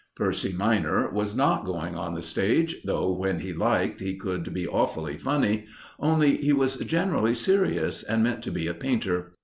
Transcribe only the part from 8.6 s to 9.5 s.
a painter.